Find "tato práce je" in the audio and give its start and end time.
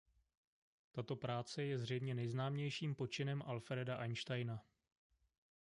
0.91-1.77